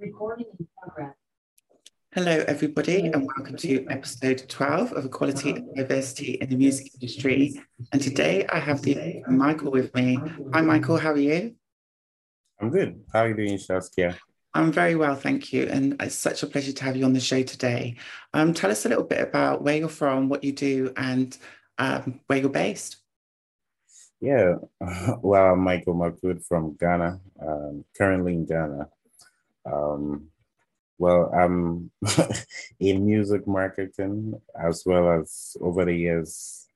Recording 0.00 0.46
in 0.58 0.66
progress. 0.82 1.14
Hello, 2.14 2.42
everybody, 2.48 3.08
and 3.08 3.26
welcome 3.26 3.54
to 3.58 3.86
episode 3.90 4.48
12 4.48 4.92
of 4.92 5.04
Equality 5.04 5.50
and 5.50 5.74
Diversity 5.76 6.38
in 6.40 6.48
the 6.48 6.56
Music 6.56 6.94
Industry. 6.94 7.60
And 7.92 8.00
today 8.00 8.46
I 8.50 8.60
have 8.60 8.80
the 8.80 9.22
Michael 9.28 9.70
with 9.70 9.94
me. 9.94 10.18
Hi, 10.54 10.62
Michael, 10.62 10.96
how 10.96 11.10
are 11.10 11.18
you? 11.18 11.54
I'm 12.58 12.70
good. 12.70 13.02
How 13.12 13.24
are 13.24 13.28
you 13.28 13.34
doing, 13.34 13.58
Saskhia? 13.58 14.16
I'm 14.54 14.72
very 14.72 14.96
well, 14.96 15.16
thank 15.16 15.52
you. 15.52 15.64
And 15.64 15.96
it's 16.00 16.14
such 16.14 16.42
a 16.42 16.46
pleasure 16.46 16.72
to 16.72 16.84
have 16.84 16.96
you 16.96 17.04
on 17.04 17.12
the 17.12 17.20
show 17.20 17.42
today. 17.42 17.96
Um, 18.32 18.54
tell 18.54 18.70
us 18.70 18.86
a 18.86 18.88
little 18.88 19.04
bit 19.04 19.20
about 19.20 19.62
where 19.62 19.76
you're 19.76 19.90
from, 19.90 20.30
what 20.30 20.44
you 20.44 20.52
do, 20.52 20.94
and 20.96 21.36
um, 21.76 22.20
where 22.26 22.38
you're 22.38 22.48
based. 22.48 22.96
Yeah, 24.18 24.54
well, 25.20 25.52
I'm 25.52 25.60
Michael 25.60 25.92
Marc 25.92 26.16
Wood 26.22 26.42
from 26.42 26.74
Ghana, 26.80 27.20
um, 27.46 27.84
currently 27.94 28.32
in 28.32 28.46
Ghana. 28.46 28.88
Um, 29.72 30.28
well, 30.98 31.30
I'm 31.34 31.90
in 32.80 33.06
music 33.06 33.46
marketing 33.46 34.34
as 34.54 34.82
well 34.84 35.20
as 35.20 35.56
over 35.60 35.84
the 35.84 35.94
years 35.94 36.66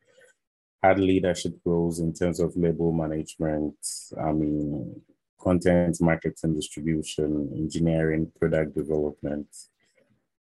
had 0.83 0.99
leadership 0.99 1.55
roles 1.65 2.01
in 2.01 2.13
terms 2.13 2.41
of 2.41 2.57
label 2.57 2.93
management. 2.93 3.77
I 4.23 4.33
mean, 4.33 5.01
content 5.41 5.99
marketing, 6.01 6.55
distribution, 6.55 7.51
engineering, 7.55 8.31
product 8.39 8.75
development, 8.75 9.47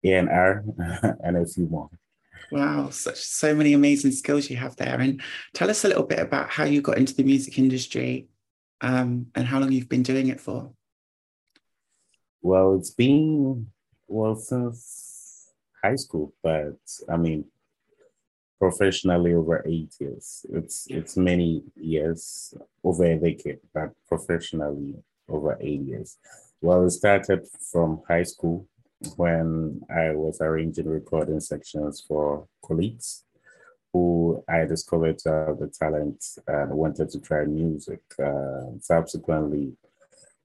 A&R, 0.02 0.64
and 1.24 1.36
a 1.36 1.46
few 1.46 1.66
more. 1.66 1.90
Wow, 2.50 2.90
such 2.90 3.18
so 3.18 3.54
many 3.54 3.73
amazing 3.73 4.12
skills 4.12 4.50
you 4.50 4.56
have 4.56 4.76
there. 4.76 5.00
And 5.00 5.20
tell 5.54 5.70
us 5.70 5.84
a 5.84 5.88
little 5.88 6.04
bit 6.04 6.20
about 6.20 6.50
how 6.50 6.64
you 6.64 6.80
got 6.82 6.98
into 6.98 7.14
the 7.14 7.23
music 7.23 7.59
industry 7.59 8.28
um, 8.80 9.26
and 9.34 9.46
how 9.46 9.60
long 9.60 9.73
you've 9.73 9.88
been 9.88 10.02
doing 10.02 10.28
it 10.28 10.40
for. 10.40 10.73
Well, 12.44 12.74
it's 12.74 12.90
been 12.90 13.68
well 14.06 14.36
since 14.36 15.48
high 15.82 15.96
school, 15.96 16.34
but 16.42 16.76
I 17.09 17.16
mean 17.16 17.46
professionally 18.60 19.32
over 19.32 19.64
eight 19.66 19.95
years. 19.98 20.45
It's 20.52 20.86
it's 20.90 21.16
many 21.16 21.62
years, 21.74 22.52
over 22.82 23.04
a 23.06 23.16
decade, 23.16 23.60
but 23.73 23.92
professionally 24.06 24.92
over 25.26 25.56
eight 25.59 25.80
years. 25.80 26.18
Well, 26.60 26.84
it 26.84 26.90
started 26.90 27.46
from 27.73 28.02
high 28.06 28.24
school 28.24 28.68
when 29.16 29.80
I 29.88 30.10
was 30.10 30.42
arranging 30.42 30.86
recording 30.88 31.40
sections 31.40 32.04
for 32.06 32.46
colleagues 32.62 33.24
who 33.90 34.45
I 34.46 34.66
discovered 34.66 35.16
to 35.20 35.30
have 35.30 35.58
the 35.60 35.68
talent 35.68 36.23
and 36.46 36.73
wanted 36.73 37.08
to 37.08 37.20
try 37.20 37.46
music. 37.46 38.02
Uh, 38.23 38.76
subsequently, 38.80 39.73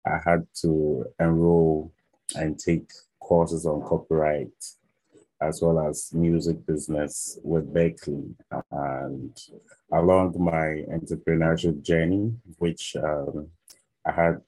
I 0.05 0.19
had 0.23 0.47
to 0.61 1.05
enroll 1.19 1.91
and 2.35 2.57
take 2.57 2.89
courses 3.19 3.65
on 3.65 3.81
copyright 3.81 4.53
as 5.41 5.61
well 5.61 5.79
as 5.79 6.13
music 6.13 6.65
business 6.65 7.39
with 7.43 7.73
Berklee. 7.73 8.33
And 8.71 9.37
along 9.91 10.35
my 10.37 10.83
entrepreneurship 10.93 11.81
journey, 11.81 12.33
which 12.57 12.95
um, 13.01 13.47
I 14.05 14.11
had 14.11 14.41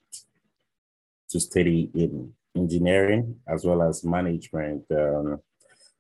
to 1.30 1.40
study 1.40 1.90
in 1.94 2.34
engineering 2.56 3.40
as 3.48 3.64
well 3.64 3.82
as 3.82 4.04
management, 4.04 4.84
um, 4.92 5.40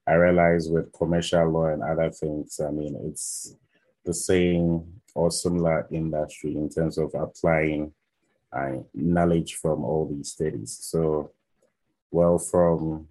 I 0.05 0.13
realized 0.13 0.71
with 0.71 0.91
commercial 0.91 1.49
law 1.49 1.67
and 1.67 1.83
other 1.83 2.09
things, 2.11 2.59
I 2.59 2.71
mean, 2.71 2.97
it's 3.05 3.55
the 4.03 4.13
same 4.13 5.01
or 5.15 5.31
similar 5.31 5.87
industry 5.91 6.55
in 6.55 6.69
terms 6.69 6.97
of 6.97 7.13
applying 7.13 7.93
uh, 8.53 8.77
knowledge 8.93 9.55
from 9.55 9.83
all 9.83 10.07
these 10.11 10.31
studies. 10.31 10.77
So, 10.81 11.31
well, 12.11 12.37
from 12.37 13.07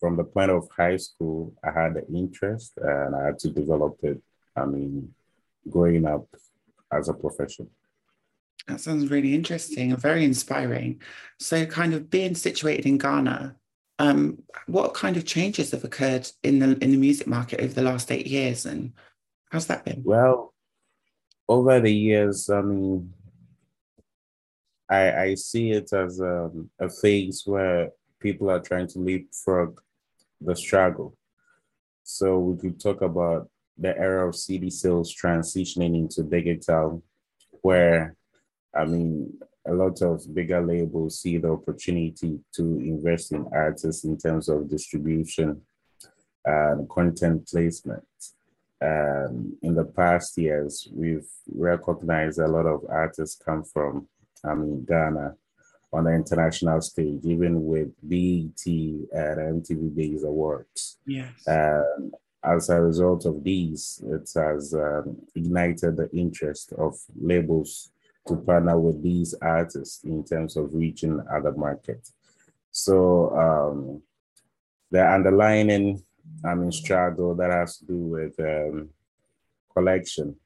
from 0.00 0.16
the 0.16 0.24
point 0.24 0.50
of 0.50 0.68
high 0.76 0.96
school, 0.96 1.54
I 1.64 1.70
had 1.70 1.94
the 1.94 2.06
interest 2.14 2.72
and 2.76 3.16
I 3.16 3.26
had 3.26 3.38
to 3.40 3.50
develop 3.50 3.96
it. 4.02 4.20
I 4.54 4.66
mean, 4.66 5.14
growing 5.68 6.06
up 6.06 6.26
as 6.92 7.08
a 7.08 7.14
profession. 7.14 7.68
That 8.68 8.80
sounds 8.80 9.10
really 9.10 9.34
interesting 9.34 9.92
and 9.92 10.00
very 10.00 10.24
inspiring. 10.24 11.00
So, 11.38 11.66
kind 11.66 11.94
of 11.94 12.10
being 12.10 12.34
situated 12.34 12.86
in 12.86 12.98
Ghana, 12.98 13.56
um, 13.98 14.42
what 14.66 14.94
kind 14.94 15.16
of 15.16 15.24
changes 15.24 15.70
have 15.72 15.84
occurred 15.84 16.28
in 16.42 16.58
the 16.58 16.78
in 16.82 16.90
the 16.90 16.96
music 16.96 17.26
market 17.26 17.60
over 17.60 17.72
the 17.72 17.82
last 17.82 18.10
eight 18.10 18.26
years, 18.26 18.66
and 18.66 18.92
how's 19.50 19.66
that 19.66 19.84
been? 19.84 20.02
Well, 20.04 20.54
over 21.48 21.78
the 21.80 21.92
years, 21.92 22.48
I 22.48 22.62
mean, 22.62 23.12
I, 24.88 25.22
I 25.22 25.34
see 25.34 25.72
it 25.72 25.92
as 25.92 26.20
a, 26.20 26.44
um, 26.44 26.70
a 26.78 26.88
phase 26.88 27.42
where 27.46 27.90
people 28.20 28.50
are 28.50 28.60
trying 28.60 28.88
to 28.88 28.98
leapfrog 28.98 29.80
the 30.40 30.54
struggle. 30.54 31.16
So 32.02 32.38
we 32.38 32.58
could 32.58 32.80
talk 32.80 33.00
about 33.00 33.48
the 33.78 33.96
era 33.96 34.28
of 34.28 34.36
CD 34.36 34.70
sales 34.70 35.14
transitioning 35.14 35.96
into 35.96 36.22
digital, 36.22 37.02
where 37.62 38.16
I 38.74 38.84
mean, 38.84 39.32
a 39.66 39.72
lot 39.72 40.02
of 40.02 40.22
bigger 40.34 40.60
labels 40.60 41.20
see 41.20 41.38
the 41.38 41.50
opportunity 41.50 42.40
to 42.54 42.62
invest 42.62 43.32
in 43.32 43.46
artists 43.52 44.04
in 44.04 44.18
terms 44.18 44.48
of 44.48 44.68
distribution 44.68 45.62
and 46.44 46.88
content 46.88 47.48
placement. 47.48 48.04
Um, 48.82 49.56
in 49.62 49.74
the 49.74 49.84
past 49.84 50.36
years, 50.36 50.86
we've 50.92 51.28
recognized 51.54 52.38
a 52.38 52.48
lot 52.48 52.66
of 52.66 52.84
artists 52.88 53.40
come 53.42 53.64
from 53.64 54.08
I 54.46 54.54
mean, 54.54 54.84
Ghana 54.84 55.36
on 55.94 56.04
the 56.04 56.12
international 56.12 56.80
stage, 56.80 57.20
even 57.24 57.64
with 57.64 57.88
BET 58.02 58.66
and 58.66 59.62
MTV 59.62 59.94
Base 59.94 60.24
Awards. 60.24 60.98
Yes. 61.06 61.30
Um, 61.46 62.12
as 62.42 62.68
a 62.68 62.80
result 62.80 63.24
of 63.24 63.42
these, 63.42 64.02
it 64.04 64.28
has 64.34 64.74
um, 64.74 65.16
ignited 65.34 65.96
the 65.96 66.10
interest 66.12 66.72
of 66.72 66.94
labels 67.18 67.90
to 68.26 68.36
partner 68.36 68.78
with 68.78 69.02
these 69.02 69.34
artists 69.40 70.02
in 70.04 70.24
terms 70.24 70.56
of 70.56 70.74
reaching 70.74 71.22
other 71.32 71.52
markets. 71.52 72.12
So 72.70 73.30
um, 73.36 74.02
the 74.90 75.06
underlying, 75.06 76.02
I 76.44 76.54
mean, 76.54 76.72
struggle 76.72 77.34
that 77.36 77.50
has 77.50 77.78
to 77.78 77.86
do 77.86 77.96
with 77.96 78.38
um, 78.40 78.90
collection 79.72 80.36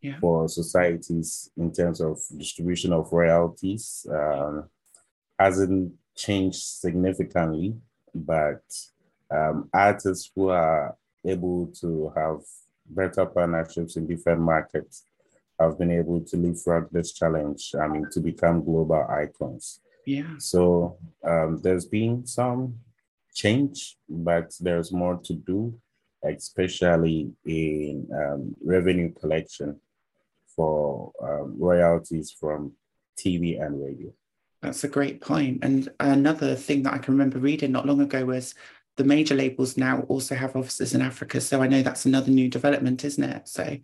yeah. 0.00 0.18
for 0.20 0.48
societies 0.48 1.50
in 1.56 1.72
terms 1.72 2.00
of 2.00 2.18
distribution 2.36 2.92
of 2.92 3.12
royalties 3.12 4.06
um, 4.10 4.68
hasn't 5.38 5.92
changed 6.16 6.62
significantly, 6.62 7.74
but 8.14 8.62
um, 9.30 9.68
artists 9.72 10.30
who 10.34 10.48
are 10.48 10.96
able 11.24 11.66
to 11.80 12.12
have 12.16 12.40
better 12.86 13.26
partnerships 13.26 13.96
in 13.96 14.06
different 14.06 14.40
markets 14.40 15.04
have 15.58 15.78
been 15.78 15.90
able 15.90 16.20
to 16.20 16.36
leapfrog 16.36 16.88
this 16.90 17.12
challenge, 17.12 17.74
I 17.80 17.86
mean, 17.86 18.06
to 18.12 18.20
become 18.20 18.64
global 18.64 19.06
icons. 19.08 19.80
Yeah. 20.06 20.34
So 20.38 20.96
um, 21.22 21.60
there's 21.62 21.84
been 21.84 22.26
some 22.26 22.76
change, 23.34 23.96
but 24.08 24.54
there's 24.60 24.90
more 24.92 25.20
to 25.24 25.34
do 25.34 25.74
especially 26.24 27.32
in 27.46 28.08
um, 28.14 28.54
revenue 28.64 29.12
collection 29.14 29.80
for 30.54 31.12
um, 31.22 31.56
royalties 31.58 32.34
from 32.38 32.72
TV 33.18 33.60
and 33.60 33.82
radio. 33.82 34.10
That's 34.62 34.84
a 34.84 34.88
great 34.88 35.20
point. 35.20 35.60
And 35.62 35.88
another 36.00 36.54
thing 36.54 36.82
that 36.82 36.94
I 36.94 36.98
can 36.98 37.14
remember 37.14 37.38
reading 37.38 37.72
not 37.72 37.86
long 37.86 38.00
ago 38.00 38.26
was 38.26 38.54
the 38.96 39.04
major 39.04 39.34
labels 39.34 39.76
now 39.76 40.00
also 40.08 40.34
have 40.34 40.56
offices 40.56 40.94
in 40.94 41.00
Africa. 41.00 41.40
So 41.40 41.62
I 41.62 41.68
know 41.68 41.82
that's 41.82 42.04
another 42.04 42.30
new 42.30 42.48
development, 42.48 43.04
isn't 43.04 43.24
it? 43.24 43.48
So 43.48 43.78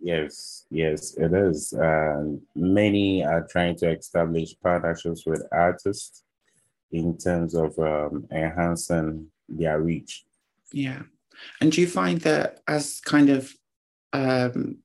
yes, 0.00 0.64
yes, 0.70 1.14
it 1.18 1.34
is. 1.34 1.74
Uh, 1.74 2.24
many 2.54 3.24
are 3.24 3.46
trying 3.50 3.76
to 3.76 3.90
establish 3.90 4.54
partnerships 4.62 5.26
with 5.26 5.42
artists 5.52 6.24
in 6.90 7.18
terms 7.18 7.54
of 7.54 7.78
um, 7.78 8.26
enhancing 8.32 9.26
their 9.48 9.80
reach. 9.80 10.24
Yeah. 10.72 11.02
And 11.60 11.72
do 11.72 11.80
you 11.80 11.86
find 11.86 12.20
that 12.22 12.60
as 12.66 13.00
kind 13.00 13.30
of 13.30 13.52
um, 14.12 14.78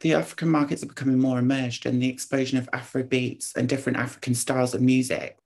the 0.00 0.14
African 0.14 0.48
markets 0.48 0.82
are 0.82 0.86
becoming 0.86 1.18
more 1.18 1.38
immersed 1.38 1.86
in 1.86 1.98
the 1.98 2.08
explosion 2.08 2.58
of 2.58 2.68
Afro 2.72 3.02
beats 3.02 3.52
and 3.56 3.68
different 3.68 3.98
African 3.98 4.34
styles 4.34 4.74
of 4.74 4.80
music, 4.80 5.38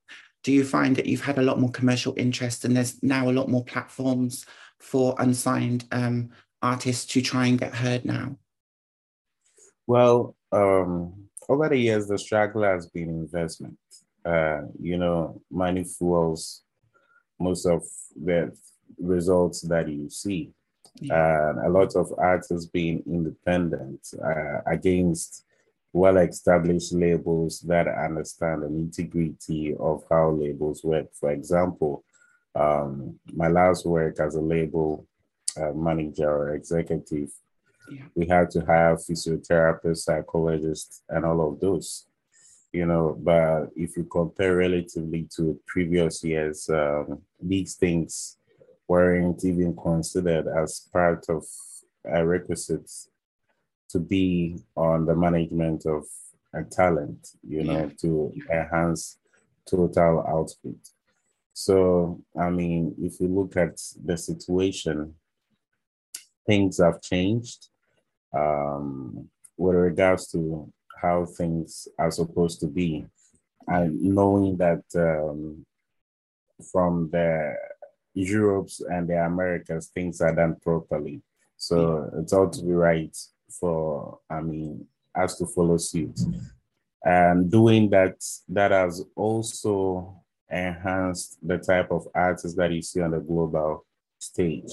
do 0.43 0.53
you 0.53 0.65
find 0.65 0.97
that 0.97 1.07
you've 1.07 1.25
had 1.25 1.39
a 1.39 1.43
lot 1.43 1.59
more 1.59 1.71
commercial 1.71 2.15
interest 2.17 2.65
and 2.65 2.77
there's 2.77 3.03
now 3.03 3.29
a 3.29 3.33
lot 3.33 3.49
more 3.49 3.65
platforms 3.65 4.47
for 4.79 5.15
unsigned 5.19 5.85
um, 5.93 6.31
artists 6.63 7.07
to 7.07 7.21
try 7.21 7.47
and 7.47 7.59
get 7.59 7.75
heard 7.75 8.05
now? 8.05 8.37
Well, 9.87 10.37
um, 10.53 11.29
over 11.49 11.69
the 11.69 11.77
years, 11.77 12.09
the 12.09 12.19
struggle 12.19 12.63
has 12.63 12.89
been 12.89 13.09
investment. 13.09 13.79
Uh, 14.25 14.63
you 14.81 14.99
know, 14.99 15.41
money 15.51 15.85
fuels 15.85 16.63
most 17.39 17.67
of 17.67 17.83
the 18.15 18.57
results 18.99 19.63
that 19.63 19.89
you 19.89 20.09
see. 20.11 20.53
Yeah. 21.01 21.51
And 21.51 21.67
a 21.67 21.69
lot 21.69 21.95
of 21.95 22.13
artists 22.19 22.67
being 22.67 23.03
independent 23.07 24.01
uh, 24.25 24.61
against 24.67 25.45
well 25.93 26.19
established 26.19 26.93
labels 26.93 27.61
that 27.61 27.89
understand 27.89 28.63
the 28.63 28.69
nitty 28.69 29.79
of 29.81 30.05
how 30.11 30.31
labels 30.31 30.85
work. 30.85 31.07
For 31.15 31.31
example, 31.31 32.05
um, 32.55 33.19
my 33.35 33.49
last 33.49 33.87
work 33.87 34.21
as 34.21 34.35
a 34.35 34.41
label 34.41 35.07
uh, 35.61 35.73
manager 35.73 36.31
or 36.31 36.55
executive, 36.55 37.31
yeah. 37.91 38.05
we 38.15 38.27
had 38.27 38.51
to 38.51 38.61
hire 38.61 38.97
physiotherapists, 38.97 40.05
psychologists, 40.05 41.03
and 41.09 41.25
all 41.25 41.49
of 41.49 41.61
those. 41.61 42.07
You 42.73 42.85
know, 42.85 43.17
but 43.19 43.71
if 43.75 43.97
you 43.97 44.05
compare 44.05 44.57
relatively 44.57 45.27
to 45.37 45.59
previous 45.67 46.23
years, 46.23 46.69
um, 46.69 47.23
these 47.41 47.75
things 47.75 48.37
weren't 48.89 49.45
even 49.45 49.77
considered 49.77 50.47
as 50.47 50.89
part 50.93 51.27
of 51.29 51.45
a 52.05 52.25
requisites 52.25 53.09
to 53.89 53.99
be 53.99 54.59
on 54.77 55.07
the 55.07 55.15
management 55.15 55.87
of 55.87 56.05
a 56.55 56.63
talent, 56.65 57.29
you 57.47 57.65
know, 57.65 57.81
yeah. 57.81 57.91
to 58.01 58.33
enhance 58.51 59.19
total 59.69 60.25
output. 60.27 60.79
So, 61.53 62.21
I 62.39 62.51
mean, 62.51 62.95
if 62.99 63.21
you 63.21 63.29
look 63.29 63.57
at 63.57 63.81
the 64.05 64.17
situation, 64.17 65.15
things 66.47 66.79
have 66.79 67.03
changed 67.03 67.69
um, 68.33 69.29
with 69.57 69.77
regards 69.77 70.31
to 70.33 70.71
how 71.01 71.27
things 71.27 71.89
are 71.99 72.11
supposed 72.11 72.61
to 72.61 72.67
be. 72.67 73.07
And 73.67 74.01
knowing 74.01 74.57
that 74.59 74.85
um, 74.95 75.67
from 76.73 77.11
the 77.11 77.55
Europes 78.17 78.81
and 78.81 79.09
the 79.09 79.25
Americas, 79.25 79.89
things 79.95 80.21
are 80.21 80.35
done 80.35 80.57
properly. 80.63 81.21
So 81.57 82.11
it's 82.19 82.33
all 82.33 82.49
to 82.51 82.63
be 82.63 82.73
right 82.73 83.17
for, 83.61 84.19
I 84.29 84.41
mean, 84.41 84.87
us 85.15 85.37
to 85.39 85.47
follow 85.47 85.77
suit. 85.77 86.19
And 87.05 87.51
doing 87.51 87.91
that, 87.91 88.17
that 88.49 88.71
has 88.73 89.05
also 89.15 90.23
enhanced 90.51 91.39
the 91.47 91.59
type 91.59 91.91
of 91.91 92.09
artists 92.15 92.57
that 92.57 92.73
you 92.73 92.83
see 92.83 93.01
on 93.01 93.13
the 93.13 93.21
global 93.21 93.85
stage. 94.19 94.73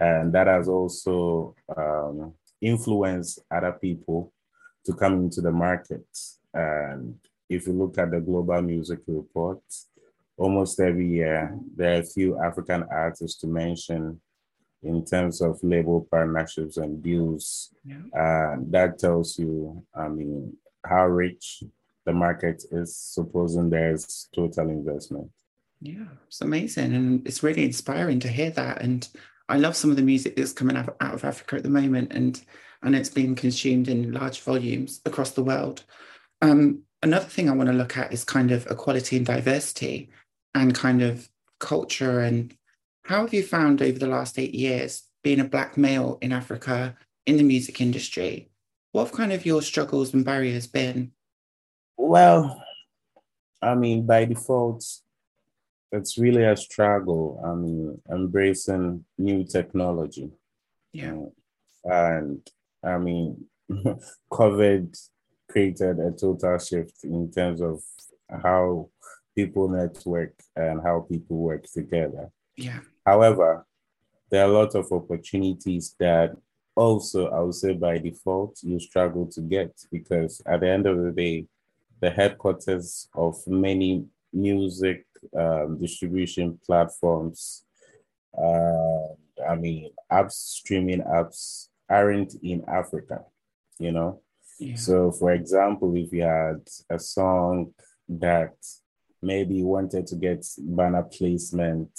And 0.00 0.32
that 0.32 0.46
has 0.46 0.68
also 0.68 1.54
um, 1.76 2.34
influenced 2.60 3.40
other 3.50 3.72
people 3.72 4.32
to 4.84 4.92
come 4.92 5.14
into 5.14 5.40
the 5.40 5.50
market. 5.50 6.06
And 6.54 7.16
if 7.48 7.66
you 7.66 7.72
look 7.72 7.98
at 7.98 8.10
the 8.10 8.20
Global 8.20 8.62
Music 8.62 9.00
Report, 9.06 9.62
almost 10.36 10.80
every 10.80 11.06
year 11.06 11.56
there 11.76 11.96
are 11.96 12.00
a 12.00 12.04
few 12.04 12.40
African 12.40 12.84
artists 12.90 13.40
to 13.40 13.46
mention 13.46 14.20
in 14.82 15.04
terms 15.04 15.40
of 15.40 15.58
label 15.62 16.06
partnerships 16.10 16.76
and 16.76 17.02
deals. 17.02 17.70
Yeah. 17.84 18.02
Uh, 18.18 18.56
that 18.70 18.98
tells 18.98 19.38
you, 19.38 19.84
I 19.94 20.08
mean, 20.08 20.56
how 20.84 21.06
rich 21.06 21.62
the 22.04 22.12
market 22.12 22.64
is, 22.72 22.96
supposing 22.96 23.70
there's 23.70 24.28
total 24.34 24.70
investment. 24.70 25.30
Yeah, 25.80 26.06
it's 26.26 26.40
amazing. 26.40 26.94
And 26.94 27.26
it's 27.26 27.42
really 27.42 27.64
inspiring 27.64 28.20
to 28.20 28.28
hear 28.28 28.50
that. 28.50 28.82
And 28.82 29.08
I 29.48 29.58
love 29.58 29.76
some 29.76 29.90
of 29.90 29.96
the 29.96 30.02
music 30.02 30.36
that's 30.36 30.52
coming 30.52 30.76
out, 30.76 30.96
out 31.00 31.14
of 31.14 31.24
Africa 31.24 31.56
at 31.56 31.62
the 31.62 31.68
moment. 31.68 32.12
And, 32.12 32.40
and 32.82 32.96
it's 32.96 33.08
being 33.08 33.36
consumed 33.36 33.88
in 33.88 34.12
large 34.12 34.40
volumes 34.40 35.00
across 35.04 35.30
the 35.30 35.44
world. 35.44 35.84
Um, 36.40 36.82
another 37.02 37.26
thing 37.26 37.48
I 37.48 37.54
want 37.54 37.68
to 37.68 37.74
look 37.74 37.96
at 37.96 38.12
is 38.12 38.24
kind 38.24 38.50
of 38.50 38.66
equality 38.66 39.16
and 39.16 39.26
diversity 39.26 40.10
and 40.54 40.74
kind 40.74 41.02
of 41.02 41.28
culture 41.58 42.20
and 42.20 42.54
how 43.04 43.22
have 43.22 43.34
you 43.34 43.42
found 43.42 43.82
over 43.82 43.98
the 43.98 44.06
last 44.06 44.38
eight 44.38 44.54
years 44.54 45.02
being 45.22 45.40
a 45.40 45.44
Black 45.44 45.76
male 45.76 46.18
in 46.20 46.32
Africa 46.32 46.96
in 47.26 47.36
the 47.36 47.42
music 47.42 47.80
industry? 47.80 48.50
What 48.92 49.04
have 49.06 49.16
kind 49.16 49.32
of 49.32 49.46
your 49.46 49.62
struggles 49.62 50.14
and 50.14 50.24
barriers 50.24 50.66
been? 50.66 51.12
Well, 51.96 52.62
I 53.60 53.74
mean, 53.74 54.06
by 54.06 54.24
default, 54.24 54.84
it's 55.90 56.18
really 56.18 56.44
a 56.44 56.56
struggle. 56.56 57.40
I 57.44 57.54
mean, 57.54 58.00
embracing 58.10 59.04
new 59.18 59.44
technology. 59.44 60.30
Yeah. 60.92 61.26
And 61.84 62.46
I 62.84 62.98
mean, 62.98 63.46
COVID 64.32 65.08
created 65.48 65.98
a 65.98 66.12
total 66.12 66.58
shift 66.58 67.04
in 67.04 67.30
terms 67.30 67.60
of 67.60 67.82
how 68.42 68.88
people 69.34 69.68
network 69.68 70.34
and 70.56 70.80
how 70.82 71.06
people 71.08 71.36
work 71.36 71.64
together. 71.72 72.30
Yeah. 72.56 72.80
However, 73.04 73.66
there 74.30 74.44
are 74.44 74.50
a 74.50 74.52
lot 74.52 74.74
of 74.74 74.90
opportunities 74.92 75.94
that 75.98 76.36
also, 76.74 77.28
I 77.28 77.40
would 77.40 77.54
say 77.54 77.74
by 77.74 77.98
default, 77.98 78.58
you 78.62 78.80
struggle 78.80 79.26
to 79.26 79.40
get 79.40 79.72
because 79.90 80.40
at 80.46 80.60
the 80.60 80.68
end 80.68 80.86
of 80.86 81.02
the 81.02 81.10
day, 81.10 81.46
the 82.00 82.10
headquarters 82.10 83.08
of 83.14 83.36
many 83.46 84.06
music 84.32 85.04
um, 85.38 85.78
distribution 85.78 86.58
platforms, 86.64 87.64
uh, 88.36 89.08
I 89.48 89.54
mean, 89.56 89.90
apps, 90.10 90.32
streaming 90.32 91.02
apps 91.02 91.68
aren't 91.88 92.34
in 92.42 92.64
Africa, 92.66 93.22
you 93.78 93.92
know? 93.92 94.20
Yeah. 94.58 94.76
So, 94.76 95.12
for 95.12 95.32
example, 95.32 95.94
if 95.96 96.12
you 96.12 96.22
had 96.22 96.66
a 96.88 96.98
song 96.98 97.74
that 98.08 98.54
maybe 99.22 99.62
wanted 99.62 100.06
to 100.08 100.16
get 100.16 100.44
banner 100.58 101.02
placement 101.04 101.90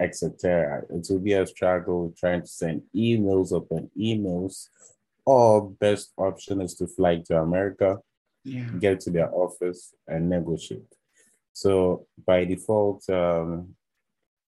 etc. 0.00 0.82
It 0.88 1.06
will 1.10 1.18
be 1.18 1.34
a 1.34 1.46
struggle 1.46 2.12
trying 2.18 2.40
to 2.40 2.46
send 2.46 2.82
emails 2.96 3.52
open 3.52 3.90
emails. 3.98 4.68
Or 5.26 5.70
best 5.70 6.12
option 6.16 6.62
is 6.62 6.74
to 6.76 6.86
fly 6.86 7.22
to 7.26 7.36
America, 7.36 7.98
yeah. 8.42 8.70
get 8.78 9.00
to 9.00 9.10
their 9.10 9.32
office 9.32 9.94
and 10.08 10.30
negotiate. 10.30 10.92
So 11.52 12.06
by 12.26 12.46
default, 12.46 13.08
um, 13.10 13.74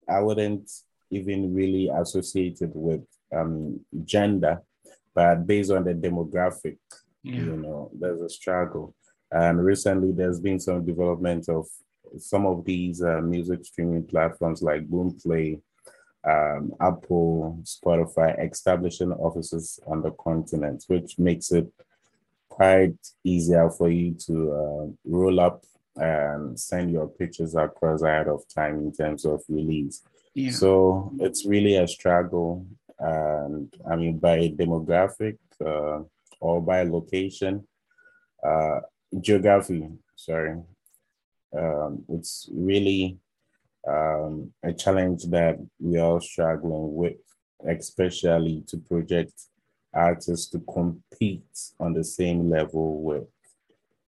I 0.08 0.20
wouldn't 0.20 0.70
even 1.10 1.54
really 1.54 1.88
associate 1.88 2.60
it 2.60 2.72
with 2.74 3.06
um, 3.34 3.80
gender, 4.04 4.60
but 5.14 5.46
based 5.46 5.70
on 5.70 5.84
the 5.84 5.94
demographic, 5.94 6.78
yeah. 7.22 7.36
you 7.36 7.56
know, 7.56 7.90
there's 7.98 8.20
a 8.20 8.28
struggle. 8.28 8.94
And 9.30 9.64
recently, 9.64 10.12
there's 10.12 10.40
been 10.40 10.58
some 10.60 10.84
development 10.84 11.48
of 11.48 11.66
some 12.18 12.46
of 12.46 12.64
these 12.64 13.02
uh, 13.02 13.20
music 13.20 13.64
streaming 13.64 14.04
platforms 14.04 14.62
like 14.62 14.88
Boomplay, 14.88 15.60
um, 16.24 16.72
Apple, 16.80 17.60
Spotify 17.62 18.50
establishing 18.50 19.12
offices 19.12 19.78
on 19.86 20.02
the 20.02 20.10
continent, 20.12 20.84
which 20.88 21.18
makes 21.18 21.52
it 21.52 21.68
quite 22.48 22.96
easier 23.22 23.70
for 23.70 23.90
you 23.90 24.14
to 24.14 24.52
uh, 24.52 24.86
roll 25.04 25.40
up 25.40 25.62
and 25.96 26.58
send 26.58 26.90
your 26.90 27.08
pictures 27.08 27.54
across 27.54 28.02
ahead 28.02 28.28
of 28.28 28.42
time 28.48 28.78
in 28.78 28.92
terms 28.92 29.24
of 29.24 29.42
release. 29.48 30.02
Yeah. 30.34 30.50
So 30.50 31.12
it's 31.18 31.46
really 31.46 31.76
a 31.76 31.88
struggle. 31.88 32.66
And 32.98 33.72
I 33.90 33.96
mean, 33.96 34.18
by 34.18 34.48
demographic 34.48 35.38
uh, 35.64 36.02
or 36.40 36.60
by 36.60 36.82
location, 36.82 37.66
uh, 38.42 38.80
geography, 39.20 39.88
sorry, 40.14 40.60
um, 41.56 42.04
it's 42.08 42.48
really 42.52 43.18
um, 43.86 44.52
a 44.62 44.72
challenge 44.72 45.24
that 45.24 45.58
we 45.78 45.98
are 45.98 46.20
struggling 46.20 46.94
with, 46.94 47.16
especially 47.68 48.64
to 48.68 48.78
project 48.78 49.32
artists 49.94 50.48
to 50.48 50.58
compete 50.60 51.44
on 51.80 51.92
the 51.92 52.04
same 52.04 52.50
level 52.50 53.02
with 53.02 53.24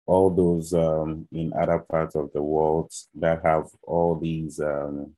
all 0.07 0.31
those 0.31 0.73
um, 0.75 1.27
in 1.33 1.53
other 1.55 1.79
parts 1.79 2.15
of 2.15 2.31
the 2.33 2.43
world 2.43 2.93
that 3.15 3.41
have 3.45 3.67
all 3.83 4.19
these 4.19 4.61
um, 4.61 5.15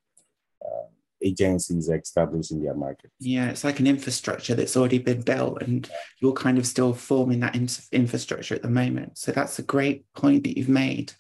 uh, 0.65 0.87
agencies 1.23 1.89
established 1.89 2.53
in 2.53 2.63
their 2.63 2.75
market. 2.75 3.11
Yeah, 3.19 3.49
it's 3.49 3.65
like 3.65 3.81
an 3.81 3.87
infrastructure 3.87 4.55
that's 4.55 4.77
already 4.77 4.99
been 4.99 5.23
built, 5.23 5.63
and 5.63 5.89
you're 6.21 6.33
kind 6.33 6.59
of 6.59 6.67
still 6.67 6.93
forming 6.93 7.41
that 7.41 7.57
in- 7.57 7.69
infrastructure 7.93 8.55
at 8.55 8.63
the 8.63 8.71
moment. 8.71 9.19
So 9.19 9.33
that's 9.33 9.59
a 9.59 9.63
great 9.63 10.05
point 10.15 10.45
that 10.45 10.57
you've 10.57 10.69
made. 10.69 11.13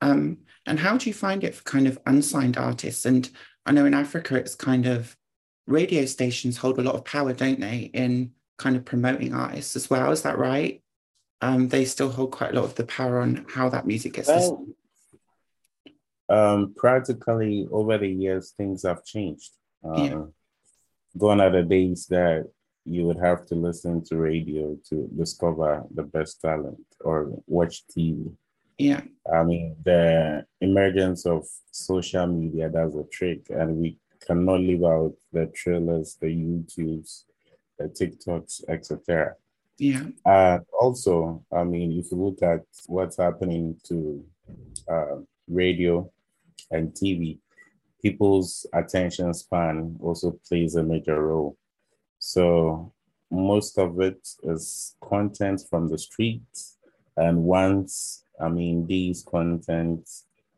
Um, 0.00 0.38
and 0.66 0.78
how 0.78 0.96
do 0.96 1.08
you 1.08 1.14
find 1.14 1.44
it 1.44 1.54
for 1.54 1.64
kind 1.64 1.86
of 1.86 1.98
unsigned 2.06 2.56
artists? 2.56 3.04
And 3.04 3.28
I 3.66 3.72
know 3.72 3.86
in 3.86 3.94
Africa, 3.94 4.36
it's 4.36 4.54
kind 4.54 4.86
of 4.86 5.16
radio 5.66 6.04
stations 6.04 6.56
hold 6.56 6.78
a 6.78 6.82
lot 6.82 6.94
of 6.94 7.04
power, 7.04 7.32
don't 7.32 7.60
they, 7.60 7.90
in 7.92 8.32
kind 8.58 8.76
of 8.76 8.84
promoting 8.84 9.34
artists 9.34 9.76
as 9.76 9.90
well. 9.90 10.10
Is 10.10 10.22
that 10.22 10.38
right? 10.38 10.82
Um, 11.40 11.68
they 11.68 11.84
still 11.84 12.10
hold 12.10 12.32
quite 12.32 12.52
a 12.52 12.54
lot 12.54 12.64
of 12.64 12.74
the 12.74 12.84
power 12.84 13.20
on 13.20 13.46
how 13.48 13.68
that 13.68 13.86
music 13.86 14.14
gets. 14.14 14.28
Well, 14.28 14.66
um, 16.28 16.74
practically 16.76 17.66
over 17.70 17.96
the 17.98 18.08
years, 18.08 18.52
things 18.56 18.82
have 18.82 19.04
changed. 19.04 19.52
Yeah. 19.84 20.24
Gone 21.16 21.40
are 21.40 21.50
the 21.50 21.62
days 21.62 22.06
that 22.06 22.46
you 22.84 23.04
would 23.04 23.18
have 23.18 23.46
to 23.46 23.54
listen 23.54 24.02
to 24.04 24.16
radio 24.16 24.76
to 24.88 25.08
discover 25.16 25.84
the 25.94 26.02
best 26.02 26.40
talent 26.40 26.84
or 27.00 27.30
watch 27.46 27.82
TV. 27.86 28.32
Yeah. 28.78 29.02
I 29.30 29.42
mean, 29.42 29.76
the 29.84 30.46
emergence 30.60 31.26
of 31.26 31.46
social 31.70 32.26
media, 32.26 32.68
does 32.68 32.94
a 32.94 33.04
trick. 33.04 33.46
And 33.50 33.76
we 33.76 33.98
cannot 34.24 34.60
leave 34.60 34.84
out 34.84 35.14
the 35.32 35.46
Trillers, 35.46 36.18
the 36.18 36.28
YouTubes, 36.28 37.24
the 37.78 37.88
TikToks, 37.88 38.62
etc. 38.68 39.34
Yeah. 39.78 40.04
Uh, 40.24 40.58
also, 40.78 41.44
I 41.52 41.64
mean, 41.64 41.98
if 41.98 42.10
you 42.10 42.18
look 42.18 42.42
at 42.42 42.64
what's 42.86 43.16
happening 43.16 43.76
to 43.84 44.24
uh, 44.88 45.16
radio 45.48 46.10
and 46.70 46.92
TV, 46.92 47.38
people's 48.02 48.66
attention 48.72 49.32
span 49.34 49.96
also 50.00 50.38
plays 50.48 50.76
a 50.76 50.82
major 50.82 51.20
role. 51.20 51.56
So 52.18 52.92
most 53.30 53.78
of 53.78 54.00
it 54.00 54.28
is 54.42 54.96
content 55.00 55.62
from 55.68 55.88
the 55.88 55.98
street. 55.98 56.42
And 57.16 57.42
once, 57.42 58.24
I 58.40 58.48
mean, 58.48 58.86
these 58.86 59.22
content 59.22 60.08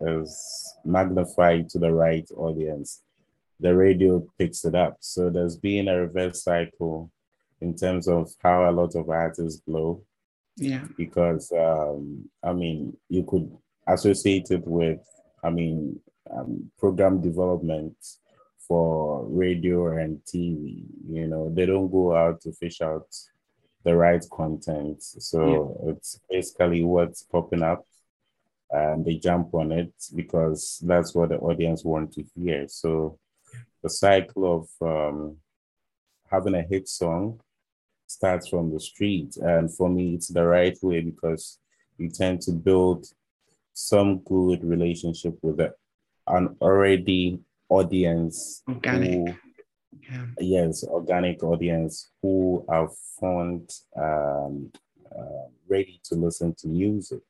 is 0.00 0.74
magnified 0.84 1.68
to 1.70 1.78
the 1.78 1.92
right 1.92 2.28
audience, 2.36 3.02
the 3.58 3.74
radio 3.74 4.26
picks 4.38 4.64
it 4.64 4.74
up. 4.74 4.98
So 5.00 5.30
there's 5.30 5.56
been 5.56 5.88
a 5.88 6.00
reverse 6.00 6.42
cycle 6.42 7.10
in 7.60 7.76
terms 7.76 8.08
of 8.08 8.30
how 8.42 8.68
a 8.68 8.72
lot 8.72 8.94
of 8.94 9.08
artists 9.08 9.60
blow. 9.60 10.02
Yeah. 10.56 10.84
Because, 10.96 11.52
um, 11.52 12.28
I 12.42 12.52
mean, 12.52 12.96
you 13.08 13.24
could 13.24 13.50
associate 13.86 14.50
it 14.50 14.66
with, 14.66 15.00
I 15.42 15.50
mean, 15.50 16.00
um, 16.30 16.70
program 16.78 17.20
development 17.20 17.96
for 18.58 19.26
radio 19.26 19.96
and 19.96 20.20
TV. 20.24 20.84
You 21.08 21.26
know, 21.26 21.50
they 21.52 21.66
don't 21.66 21.90
go 21.90 22.14
out 22.14 22.40
to 22.42 22.52
fish 22.52 22.80
out 22.80 23.08
the 23.84 23.96
right 23.96 24.24
content. 24.30 25.02
So 25.02 25.76
yeah. 25.84 25.92
it's 25.92 26.20
basically 26.28 26.84
what's 26.84 27.22
popping 27.22 27.62
up 27.62 27.84
and 28.70 29.04
they 29.04 29.16
jump 29.16 29.54
on 29.54 29.72
it 29.72 29.92
because 30.14 30.82
that's 30.86 31.14
what 31.14 31.30
the 31.30 31.38
audience 31.38 31.84
want 31.84 32.12
to 32.12 32.24
hear. 32.34 32.66
So 32.68 33.18
the 33.82 33.90
cycle 33.90 34.68
of 34.80 34.86
um, 34.86 35.36
having 36.30 36.54
a 36.54 36.62
hit 36.62 36.88
song 36.88 37.40
starts 38.06 38.48
from 38.48 38.72
the 38.72 38.80
street. 38.80 39.36
And 39.36 39.74
for 39.74 39.88
me, 39.88 40.14
it's 40.14 40.28
the 40.28 40.46
right 40.46 40.76
way 40.82 41.00
because 41.00 41.58
you 41.98 42.10
tend 42.10 42.42
to 42.42 42.52
build 42.52 43.06
some 43.72 44.18
good 44.18 44.62
relationship 44.64 45.38
with 45.42 45.58
the, 45.58 45.72
an 46.26 46.56
already 46.60 47.40
audience 47.68 48.62
organic 48.68 49.10
who, 49.10 49.34
yeah. 49.92 50.26
yes 50.38 50.84
organic 50.84 51.42
audience 51.42 52.10
who 52.22 52.64
are 52.68 52.88
fond 53.18 53.70
um, 53.96 54.70
uh, 55.16 55.48
ready 55.68 56.00
to 56.04 56.14
listen 56.14 56.54
to 56.54 56.68
music 56.68 57.20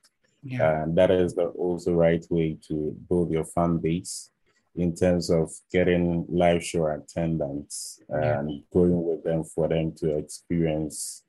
yeah. 0.43 0.83
and 0.83 0.97
that 0.97 1.11
is 1.11 1.35
the 1.35 1.47
also 1.47 1.93
right 1.93 2.25
way 2.31 2.57
to 2.69 2.97
build 3.09 3.31
your 3.31 3.45
fan 3.45 3.79
base 3.79 4.31
in 4.77 4.95
terms 4.95 5.31
of 5.31 5.51
getting 5.73 6.25
live 6.29 6.65
show 6.65 6.87
attendance 6.87 8.01
and 8.09 8.51
yeah. 8.51 8.59
going 8.73 9.03
with 9.05 9.23
them 9.25 9.43
for 9.43 9.69
them 9.69 9.93
to 9.97 10.17
experience 10.17 11.25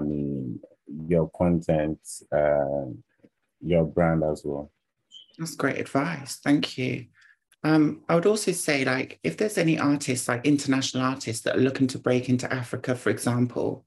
mean 0.00 0.60
your 1.08 1.30
content 1.30 1.98
and 2.30 3.02
your 3.60 3.84
brand 3.84 4.22
as 4.24 4.42
well 4.44 4.70
that's 5.38 5.54
great 5.54 5.78
advice 5.78 6.38
thank 6.42 6.76
you 6.76 7.06
um, 7.64 8.00
I 8.08 8.14
would 8.14 8.26
also 8.26 8.52
say, 8.52 8.84
like, 8.84 9.20
if 9.22 9.36
there's 9.36 9.58
any 9.58 9.78
artists, 9.78 10.28
like 10.28 10.44
international 10.44 11.04
artists 11.04 11.42
that 11.44 11.56
are 11.56 11.60
looking 11.60 11.86
to 11.88 11.98
break 11.98 12.28
into 12.28 12.52
Africa, 12.52 12.94
for 12.96 13.10
example, 13.10 13.84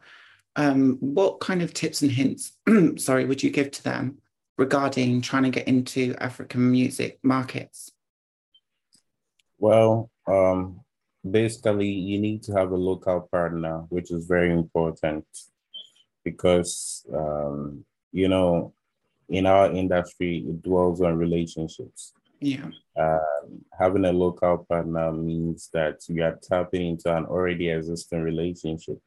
um, 0.55 0.97
what 1.01 1.41
kind 1.41 1.61
of 1.61 1.73
tips 1.73 2.01
and 2.01 2.11
hints, 2.11 2.53
sorry, 2.97 3.25
would 3.25 3.43
you 3.43 3.49
give 3.49 3.71
to 3.71 3.83
them 3.83 4.19
regarding 4.57 5.21
trying 5.21 5.43
to 5.43 5.49
get 5.49 5.67
into 5.67 6.15
African 6.19 6.71
music 6.71 7.19
markets? 7.21 7.91
Well, 9.57 10.09
um, 10.25 10.79
basically, 11.29 11.89
you 11.89 12.19
need 12.19 12.43
to 12.43 12.53
have 12.53 12.71
a 12.71 12.77
local 12.77 13.27
partner, 13.29 13.79
which 13.89 14.11
is 14.11 14.25
very 14.25 14.53
important 14.53 15.25
because, 16.23 17.05
um, 17.13 17.83
you 18.13 18.29
know, 18.29 18.73
in 19.27 19.45
our 19.45 19.71
industry, 19.71 20.45
it 20.47 20.63
dwells 20.63 21.01
on 21.01 21.17
relationships. 21.17 22.13
Yeah. 22.45 22.69
Um, 22.95 23.65
having 23.77 24.05
a 24.05 24.13
local 24.13 24.59
partner 24.69 25.11
means 25.11 25.67
that 25.73 26.07
you 26.07 26.23
are 26.23 26.39
tapping 26.43 26.89
into 26.89 27.15
an 27.15 27.25
already 27.25 27.69
existing 27.69 28.21
relationship 28.21 28.99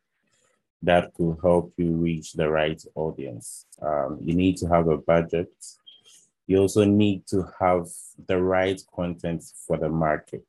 that 0.82 1.14
could 1.14 1.36
help 1.40 1.72
you 1.76 1.92
reach 1.92 2.32
the 2.32 2.48
right 2.48 2.82
audience. 2.96 3.66
Um, 3.80 4.18
you 4.24 4.34
need 4.34 4.56
to 4.56 4.66
have 4.66 4.88
a 4.88 4.96
budget. 4.96 5.52
You 6.48 6.58
also 6.58 6.84
need 6.84 7.28
to 7.28 7.48
have 7.60 7.86
the 8.26 8.42
right 8.42 8.80
content 8.92 9.44
for 9.66 9.76
the 9.76 9.88
market. 9.88 10.46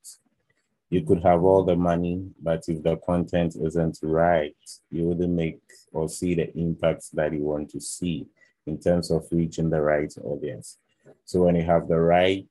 You 0.90 1.04
could 1.04 1.22
have 1.22 1.44
all 1.44 1.64
the 1.64 1.76
money, 1.76 2.26
but 2.42 2.64
if 2.68 2.82
the 2.82 2.98
content 2.98 3.56
isn't 3.56 4.00
right, 4.02 4.56
you 4.90 5.04
wouldn't 5.04 5.34
make 5.34 5.62
or 5.92 6.10
see 6.10 6.34
the 6.34 6.52
impact 6.58 7.14
that 7.14 7.34
you 7.34 7.42
want 7.42 7.70
to 7.70 7.80
see 7.80 8.26
in 8.66 8.80
terms 8.80 9.12
of 9.12 9.28
reaching 9.32 9.70
the 9.70 9.80
right 9.80 10.12
audience. 10.24 10.80
So 11.26 11.44
when 11.44 11.56
you 11.56 11.64
have 11.64 11.88
the 11.88 12.00
right 12.00 12.48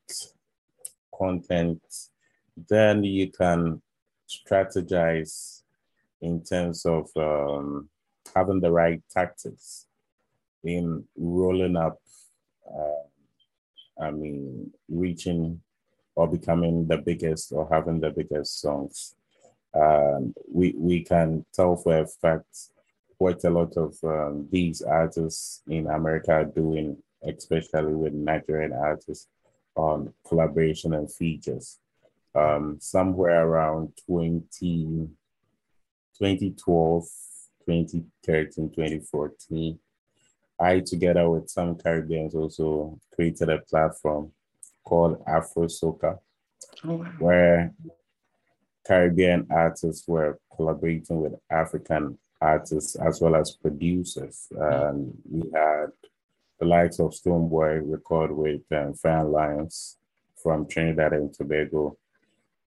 content, 1.14 1.82
then 2.68 3.04
you 3.04 3.30
can 3.30 3.82
strategize 4.28 5.62
in 6.20 6.42
terms 6.42 6.84
of 6.84 7.08
um, 7.16 7.88
having 8.34 8.60
the 8.60 8.70
right 8.70 9.02
tactics 9.10 9.86
in 10.64 11.04
rolling 11.16 11.76
up, 11.76 12.00
uh, 12.68 14.02
I 14.02 14.10
mean, 14.10 14.72
reaching 14.88 15.60
or 16.14 16.28
becoming 16.28 16.86
the 16.86 16.98
biggest 16.98 17.52
or 17.52 17.68
having 17.70 18.00
the 18.00 18.10
biggest 18.10 18.60
songs. 18.60 19.14
Um, 19.74 20.34
we, 20.52 20.74
we 20.76 21.04
can 21.04 21.44
tell 21.54 21.76
for 21.76 21.98
a 21.98 22.06
fact 22.06 22.70
what 23.18 23.44
a 23.44 23.50
lot 23.50 23.76
of 23.76 23.96
um, 24.02 24.48
these 24.50 24.82
artists 24.82 25.62
in 25.68 25.86
America 25.86 26.32
are 26.32 26.44
doing, 26.44 26.96
especially 27.22 27.94
with 27.94 28.12
Nigerian 28.12 28.72
artists 28.72 29.28
on 29.74 30.12
collaboration 30.26 30.94
and 30.94 31.12
features. 31.12 31.78
Um, 32.34 32.78
somewhere 32.80 33.46
around 33.46 33.92
20, 34.06 35.08
2012, 36.18 37.04
2013, 37.66 38.70
2014, 38.70 39.78
I, 40.60 40.80
together 40.80 41.28
with 41.30 41.48
some 41.48 41.76
Caribbeans, 41.76 42.34
also 42.34 42.98
created 43.14 43.48
a 43.48 43.58
platform 43.58 44.32
called 44.84 45.22
Afro 45.26 45.66
Soca, 45.66 46.18
oh, 46.84 46.96
wow. 46.96 47.12
where 47.18 47.74
Caribbean 48.86 49.46
artists 49.50 50.06
were 50.08 50.38
collaborating 50.54 51.20
with 51.20 51.34
African 51.50 52.18
artists 52.40 52.96
as 52.96 53.20
well 53.20 53.36
as 53.36 53.52
producers. 53.52 54.48
And 54.50 55.16
we 55.30 55.42
had 55.54 55.88
the 56.58 56.66
likes 56.66 56.98
of 56.98 57.12
Stonebwoy 57.12 57.82
record 57.84 58.32
with 58.32 58.62
um, 58.72 58.94
Fay-Ann 58.94 59.30
Lyons 59.30 59.96
from 60.42 60.66
Trinidad 60.66 61.12
and 61.12 61.32
Tobago, 61.32 61.96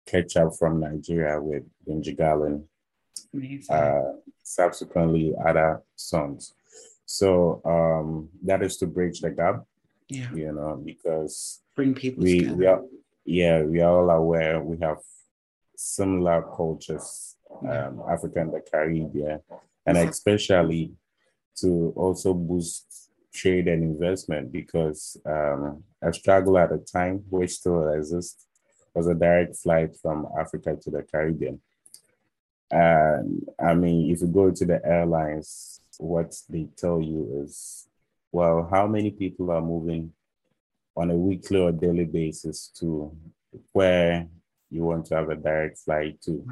Ketchup 0.06 0.54
from 0.58 0.80
Nigeria 0.80 1.42
with 1.42 1.64
Benji 1.88 2.18
Garlin, 2.18 2.64
uh, 3.70 4.14
subsequently 4.44 5.34
other 5.46 5.82
songs. 5.96 6.54
So 7.06 7.62
um, 7.66 8.30
that 8.44 8.64
is 8.64 8.78
to 8.78 8.88
bridge 8.88 9.20
the 9.20 9.32
gap, 9.32 9.64
yeah. 10.08 10.34
you 10.34 10.52
know, 10.54 10.82
because 10.84 11.62
bring 11.76 11.94
people 11.94 12.24
we, 12.24 12.40
together. 12.40 12.56
we 12.56 12.66
are, 12.68 12.82
yeah, 13.26 13.62
we 13.64 13.82
are 13.82 13.92
all 13.92 14.10
aware 14.10 14.62
we 14.62 14.78
have 14.80 15.00
similar 15.76 16.44
cultures, 16.56 17.36
um, 17.68 18.02
Africa 18.10 18.42
and 18.42 18.54
the 18.54 18.62
Caribbean, 18.62 19.42
and 19.86 19.98
especially 19.98 20.94
to 21.58 21.94
also 21.96 22.34
boost 22.34 23.01
trade 23.34 23.68
and 23.68 23.84
investment 23.84 24.52
because 24.52 25.18
um, 25.26 25.84
a 26.02 26.14
struggle 26.14 26.58
at 26.58 26.70
the 26.70 26.78
time, 26.78 27.24
which 27.30 27.52
still 27.52 27.90
exists, 27.90 28.48
was 28.94 29.08
a 29.08 29.16
direct 29.16 29.56
flight 29.56 29.96
from 30.02 30.28
Africa 30.40 30.78
to 30.82 30.90
the 30.90 31.04
Caribbean. 31.04 31.62
And 32.70 33.48
I 33.60 33.74
mean, 33.74 34.12
if 34.12 34.22
you 34.22 34.28
go 34.28 34.52
to 34.52 34.66
the 34.66 34.86
airlines, 34.86 35.82
what 35.98 36.36
they 36.50 36.68
tell 36.78 37.02
you 37.02 37.44
is, 37.44 37.88
well, 38.32 38.68
how 38.70 38.88
many 38.88 39.12
people 39.12 39.52
are 39.52 39.62
moving 39.62 40.14
on 40.96 41.12
a 41.12 41.16
weekly 41.16 41.60
or 41.60 41.72
daily 41.72 42.06
basis 42.06 42.70
to 42.80 43.16
where 43.74 44.28
you 44.70 44.84
want 44.84 45.06
to 45.06 45.16
have 45.16 45.30
a 45.30 45.36
direct 45.36 45.80
flight 45.80 46.22
to? 46.24 46.46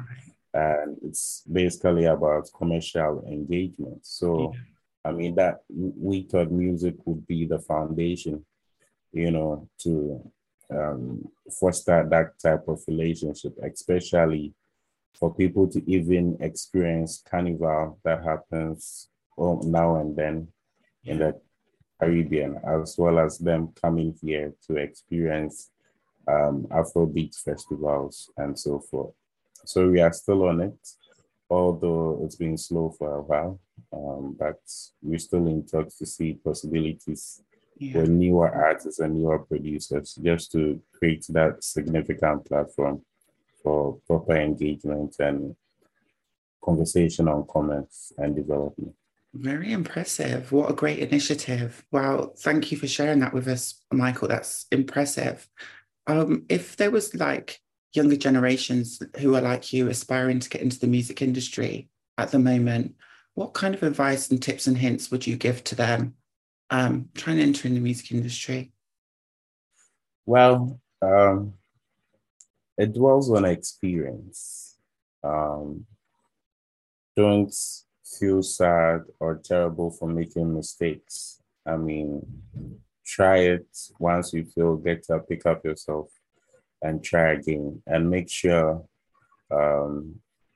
And 0.52 0.96
it's 1.02 1.42
basically 1.50 2.04
about 2.04 2.50
commercial 2.56 3.24
engagement. 3.26 4.04
So, 4.04 4.52
yeah 4.54 4.60
I 5.04 5.12
mean, 5.12 5.34
that 5.36 5.62
we 5.68 6.22
thought 6.22 6.50
music 6.50 6.96
would 7.06 7.26
be 7.26 7.46
the 7.46 7.58
foundation, 7.58 8.44
you 9.12 9.30
know, 9.30 9.68
to 9.78 10.30
um, 10.70 11.28
foster 11.58 12.06
that 12.10 12.38
type 12.38 12.68
of 12.68 12.82
relationship, 12.86 13.54
especially 13.62 14.54
for 15.18 15.34
people 15.34 15.66
to 15.68 15.82
even 15.90 16.36
experience 16.40 17.22
carnival 17.28 17.98
that 18.04 18.22
happens 18.22 19.08
now 19.38 19.96
and 19.96 20.16
then 20.16 20.48
in 21.04 21.18
the 21.18 21.40
Caribbean, 21.98 22.58
as 22.64 22.96
well 22.96 23.18
as 23.18 23.38
them 23.38 23.72
coming 23.80 24.14
here 24.22 24.52
to 24.66 24.76
experience 24.76 25.70
um, 26.28 26.66
Afrobeat 26.70 27.34
festivals 27.36 28.30
and 28.36 28.58
so 28.58 28.78
forth. 28.78 29.14
So 29.64 29.88
we 29.88 30.00
are 30.00 30.12
still 30.12 30.44
on 30.44 30.60
it. 30.60 30.78
Although 31.50 32.20
it's 32.22 32.36
been 32.36 32.56
slow 32.56 32.94
for 32.96 33.16
a 33.16 33.22
while, 33.22 33.60
um, 33.92 34.36
but 34.38 34.60
we're 35.02 35.18
still 35.18 35.46
in 35.46 35.66
talks 35.66 35.96
to 35.98 36.06
see 36.06 36.34
possibilities 36.34 37.42
yeah. 37.76 37.92
for 37.92 38.06
newer 38.06 38.50
artists 38.50 39.00
and 39.00 39.14
newer 39.14 39.40
producers 39.40 40.16
just 40.22 40.52
to 40.52 40.80
create 40.92 41.26
that 41.30 41.62
significant 41.64 42.44
platform 42.46 43.02
for 43.62 43.98
proper 44.06 44.36
engagement 44.36 45.16
and 45.18 45.56
conversation 46.62 47.26
on 47.28 47.46
comments 47.46 48.12
and 48.18 48.36
development. 48.36 48.94
Very 49.32 49.72
impressive. 49.72 50.50
What 50.50 50.70
a 50.70 50.74
great 50.74 50.98
initiative. 50.98 51.84
Wow. 51.92 52.32
Thank 52.38 52.72
you 52.72 52.78
for 52.78 52.88
sharing 52.88 53.20
that 53.20 53.32
with 53.32 53.46
us, 53.48 53.80
Michael. 53.92 54.28
That's 54.28 54.66
impressive. 54.72 55.48
Um, 56.06 56.44
if 56.48 56.76
there 56.76 56.90
was 56.90 57.14
like 57.14 57.60
younger 57.92 58.16
generations 58.16 59.02
who 59.18 59.34
are 59.34 59.40
like 59.40 59.72
you 59.72 59.88
aspiring 59.88 60.40
to 60.40 60.48
get 60.48 60.62
into 60.62 60.78
the 60.78 60.86
music 60.86 61.22
industry 61.22 61.88
at 62.18 62.30
the 62.30 62.38
moment, 62.38 62.94
what 63.34 63.54
kind 63.54 63.74
of 63.74 63.82
advice 63.82 64.30
and 64.30 64.42
tips 64.42 64.66
and 64.66 64.76
hints 64.76 65.10
would 65.10 65.26
you 65.26 65.36
give 65.36 65.64
to 65.64 65.74
them 65.74 66.14
um, 66.70 67.08
trying 67.14 67.38
to 67.38 67.42
enter 67.42 67.66
in 67.66 67.74
the 67.74 67.80
music 67.80 68.12
industry? 68.12 68.72
Well, 70.26 70.80
um, 71.02 71.54
it 72.78 72.92
dwells 72.92 73.30
on 73.30 73.44
experience. 73.44 74.78
Um, 75.24 75.86
don't 77.16 77.54
feel 78.18 78.42
sad 78.42 79.02
or 79.18 79.40
terrible 79.42 79.90
for 79.90 80.08
making 80.08 80.54
mistakes. 80.54 81.40
I 81.66 81.76
mean, 81.76 82.24
try 83.04 83.38
it 83.38 83.66
once 83.98 84.32
you 84.32 84.44
feel 84.44 84.80
up, 85.10 85.28
pick 85.28 85.46
up 85.46 85.64
yourself 85.64 86.08
and 86.82 87.02
try 87.04 87.32
again 87.32 87.82
and 87.86 88.10
make 88.10 88.28
sure 88.30 88.84
um, 89.50 90.14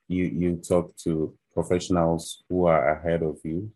you 0.09 0.25
you 0.25 0.57
talk 0.57 0.97
to 0.97 1.35
professionals 1.53 2.43
who 2.49 2.67
are 2.67 2.97
ahead 2.97 3.23
of 3.23 3.39
you 3.45 3.71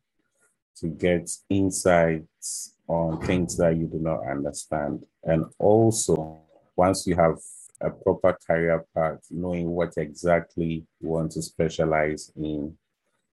to 0.76 0.88
get 0.88 1.30
insights 1.48 2.74
on 2.86 3.20
things 3.22 3.56
that 3.56 3.76
you 3.76 3.86
do 3.86 3.98
not 3.98 4.26
understand. 4.26 5.04
And 5.24 5.44
also 5.58 6.38
once 6.76 7.06
you 7.06 7.16
have 7.16 7.38
a 7.80 7.90
proper 7.90 8.36
career 8.46 8.84
path 8.94 9.20
knowing 9.30 9.70
what 9.70 9.94
exactly 9.96 10.86
you 11.00 11.08
want 11.08 11.32
to 11.32 11.42
specialize 11.42 12.32
in 12.36 12.76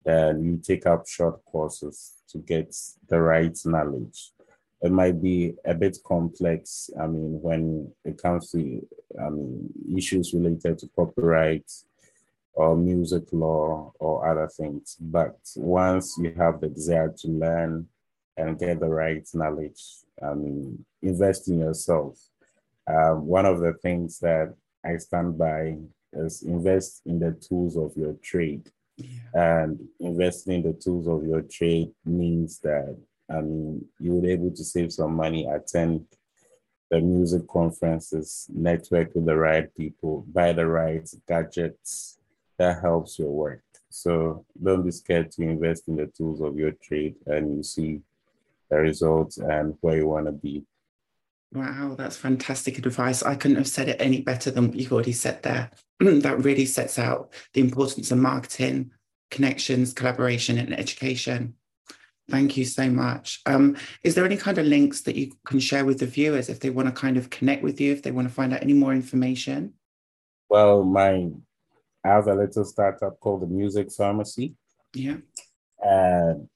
then 0.05 0.43
you 0.43 0.57
take 0.63 0.85
up 0.85 1.05
short 1.07 1.43
courses 1.43 2.13
to 2.29 2.37
get 2.37 2.73
the 3.09 3.19
right 3.19 3.57
knowledge 3.65 4.31
it 4.81 4.91
might 4.91 5.21
be 5.21 5.55
a 5.65 5.73
bit 5.73 5.97
complex. 6.05 6.89
I 6.99 7.07
mean, 7.07 7.41
when 7.41 7.91
it 8.05 8.21
comes 8.21 8.51
to 8.51 8.87
I 9.19 9.29
mean, 9.29 9.69
issues 9.95 10.33
related 10.33 10.79
to 10.79 10.89
copyright 10.95 11.69
or 12.53 12.75
music 12.75 13.23
law 13.31 13.91
or 13.99 14.27
other 14.27 14.47
things. 14.47 14.97
But 14.99 15.37
once 15.55 16.17
you 16.21 16.33
have 16.37 16.61
the 16.61 16.69
desire 16.69 17.13
to 17.19 17.27
learn 17.27 17.87
and 18.37 18.59
get 18.59 18.79
the 18.79 18.89
right 18.89 19.27
knowledge, 19.33 19.81
I 20.21 20.33
mean, 20.33 20.85
invest 21.01 21.47
in 21.47 21.59
yourself. 21.59 22.19
Um, 22.87 23.25
one 23.25 23.45
of 23.45 23.59
the 23.59 23.73
things 23.73 24.19
that 24.19 24.53
I 24.85 24.97
stand 24.97 25.37
by 25.37 25.77
is 26.13 26.43
invest 26.43 27.01
in 27.05 27.19
the 27.19 27.31
tools 27.31 27.77
of 27.77 27.95
your 27.95 28.13
trade. 28.21 28.69
Yeah. 28.97 29.63
And 29.63 29.79
investing 29.99 30.55
in 30.55 30.63
the 30.63 30.73
tools 30.73 31.07
of 31.07 31.25
your 31.25 31.41
trade 31.41 31.91
means 32.05 32.59
that 32.59 32.97
Mean, 33.29 33.85
you 33.99 34.13
would 34.13 34.25
able 34.25 34.51
to 34.51 34.63
save 34.63 34.91
some 34.91 35.15
money, 35.15 35.45
attend 35.45 36.05
the 36.89 36.99
music 36.99 37.47
conferences, 37.47 38.47
network 38.53 39.13
with 39.13 39.25
the 39.25 39.35
right 39.35 39.73
people, 39.75 40.25
buy 40.31 40.53
the 40.53 40.65
right 40.65 41.07
gadgets. 41.27 42.17
That 42.57 42.81
helps 42.81 43.19
your 43.19 43.31
work. 43.31 43.63
So 43.89 44.45
don't 44.61 44.83
be 44.83 44.91
scared 44.91 45.31
to 45.31 45.43
invest 45.43 45.87
in 45.87 45.95
the 45.95 46.07
tools 46.07 46.41
of 46.41 46.57
your 46.57 46.71
trade 46.71 47.15
and 47.25 47.57
you 47.57 47.63
see 47.63 48.01
the 48.69 48.77
results 48.77 49.37
and 49.37 49.75
where 49.81 49.97
you 49.97 50.07
want 50.07 50.25
to 50.25 50.31
be. 50.31 50.65
Wow, 51.51 51.95
that's 51.97 52.17
fantastic 52.17 52.77
advice. 52.77 53.23
I 53.23 53.35
couldn't 53.35 53.57
have 53.57 53.67
said 53.67 53.89
it 53.89 53.99
any 53.99 54.21
better 54.21 54.51
than 54.51 54.67
what 54.67 54.77
you've 54.77 54.93
already 54.93 55.13
said 55.13 55.41
there. 55.41 55.71
that 55.99 56.43
really 56.43 56.65
sets 56.65 56.99
out 56.99 57.33
the 57.53 57.61
importance 57.61 58.11
of 58.11 58.19
marketing, 58.19 58.91
connections, 59.31 59.93
collaboration, 59.93 60.59
and 60.59 60.77
education. 60.77 61.55
Thank 62.29 62.57
you 62.57 62.65
so 62.65 62.89
much. 62.89 63.41
Um, 63.45 63.75
is 64.03 64.15
there 64.15 64.25
any 64.25 64.37
kind 64.37 64.57
of 64.57 64.65
links 64.65 65.01
that 65.01 65.15
you 65.15 65.31
can 65.45 65.59
share 65.59 65.85
with 65.85 65.99
the 65.99 66.05
viewers 66.05 66.49
if 66.49 66.59
they 66.59 66.69
want 66.69 66.87
to 66.87 66.93
kind 66.93 67.17
of 67.17 67.29
connect 67.29 67.63
with 67.63 67.81
you, 67.81 67.91
if 67.91 68.03
they 68.03 68.11
want 68.11 68.27
to 68.27 68.33
find 68.33 68.53
out 68.53 68.61
any 68.61 68.73
more 68.73 68.93
information? 68.93 69.73
Well, 70.49 70.83
my 70.83 71.29
I 72.03 72.07
have 72.07 72.27
a 72.27 72.35
little 72.35 72.63
startup 72.63 73.19
called 73.19 73.41
the 73.41 73.47
Music 73.47 73.91
Pharmacy. 73.91 74.55
Yeah. 74.93 75.17
And 75.79 76.47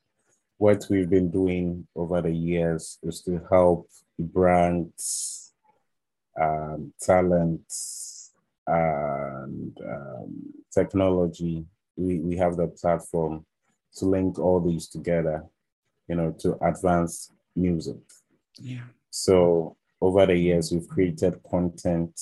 what 0.58 0.86
we've 0.90 1.10
been 1.10 1.30
doing 1.30 1.88
over 1.96 2.22
the 2.22 2.32
years 2.32 2.98
is 3.04 3.22
to 3.24 3.42
help 3.50 3.90
brands, 4.18 5.54
um, 6.40 6.94
talents, 7.02 8.32
and 8.66 9.78
um, 9.86 10.54
technology. 10.74 11.66
We, 11.98 12.20
we 12.20 12.38
have 12.38 12.56
the 12.56 12.68
platform 12.68 13.46
to 13.96 14.06
link 14.06 14.40
all 14.40 14.62
these 14.62 14.88
together 14.88 15.44
you 16.14 16.22
know, 16.22 16.32
to 16.38 16.56
advance 16.64 17.32
music. 17.56 17.98
Yeah. 18.60 18.86
So 19.10 19.76
over 20.00 20.28
the 20.28 20.36
years, 20.36 20.72
we've 20.72 20.88
created 20.88 21.42
content 21.50 22.22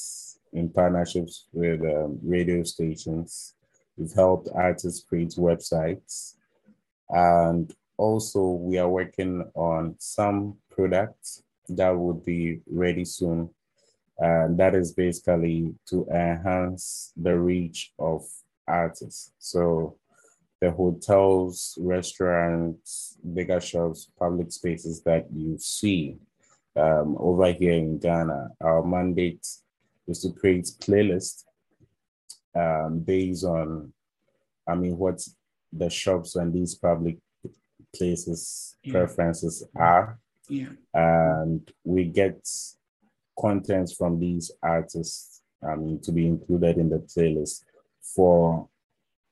in 0.53 0.69
partnerships 0.69 1.47
with 1.51 1.81
um, 1.81 2.17
radio 2.23 2.63
stations. 2.63 3.55
We've 3.97 4.13
helped 4.13 4.47
artists 4.55 5.03
create 5.03 5.31
websites. 5.31 6.35
And 7.09 7.69
also, 7.97 8.41
we 8.41 8.77
are 8.77 8.87
working 8.87 9.43
on 9.55 9.95
some 9.99 10.55
products 10.69 11.43
that 11.67 11.89
would 11.89 12.23
be 12.23 12.61
ready 12.71 13.03
soon. 13.03 13.49
And 14.19 14.57
that 14.57 14.73
is 14.73 14.93
basically 14.93 15.75
to 15.87 16.07
enhance 16.09 17.11
the 17.17 17.37
reach 17.37 17.91
of 17.99 18.25
artists. 18.69 19.33
So 19.37 19.97
the 20.61 20.71
hotels, 20.71 21.77
restaurants, 21.81 23.17
bigger 23.33 23.59
shops, 23.59 24.09
public 24.17 24.51
spaces 24.51 25.01
that 25.03 25.25
you 25.33 25.57
see 25.57 26.17
um, 26.75 27.17
over 27.19 27.51
here 27.51 27.73
in 27.73 27.97
Ghana, 27.97 28.49
our 28.61 28.83
mandate 28.83 29.45
is 30.07 30.21
to 30.21 30.31
create 30.31 30.65
playlists 30.79 31.43
um, 32.55 32.99
based 32.99 33.43
on, 33.43 33.91
I 34.67 34.75
mean, 34.75 34.97
what 34.97 35.21
the 35.73 35.89
shops 35.89 36.35
and 36.35 36.53
these 36.53 36.75
public 36.75 37.17
places 37.95 38.77
yeah. 38.83 38.91
preferences 38.93 39.63
are. 39.75 40.19
Yeah. 40.47 40.69
And 40.93 41.69
we 41.83 42.05
get 42.05 42.47
contents 43.37 43.93
from 43.95 44.19
these 44.19 44.51
artists 44.61 45.31
I 45.63 45.75
mean, 45.75 45.99
to 46.01 46.11
be 46.11 46.27
included 46.27 46.77
in 46.77 46.89
the 46.89 46.97
playlist 46.97 47.63
for 48.01 48.67